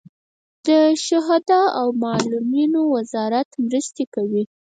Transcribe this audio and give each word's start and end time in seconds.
د 0.67 0.69
شهدا 1.05 1.61
او 1.79 1.87
معلولینو 2.03 2.81
وزارت 2.95 3.49
مرستې 3.65 4.05
کوي 4.15 4.43